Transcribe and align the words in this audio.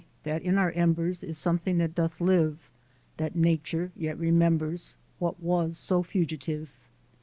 that 0.23 0.41
in 0.41 0.57
our 0.57 0.71
embers 0.71 1.23
Is 1.23 1.37
something 1.37 1.77
that 1.77 1.93
doth 1.93 2.19
live, 2.19 2.71
That 3.17 3.35
Nature 3.35 3.91
yet 3.95 4.17
remembers 4.17 4.97
What 5.19 5.39
was 5.39 5.77
so 5.77 6.01
fugitive! 6.01 6.71